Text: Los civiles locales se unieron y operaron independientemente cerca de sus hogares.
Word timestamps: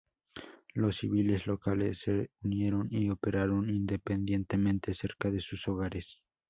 Los 0.73 0.95
civiles 0.97 1.45
locales 1.45 1.99
se 1.99 2.31
unieron 2.41 2.87
y 2.89 3.11
operaron 3.11 3.69
independientemente 3.69 4.95
cerca 4.95 5.29
de 5.29 5.39
sus 5.41 5.67
hogares. 5.67 6.23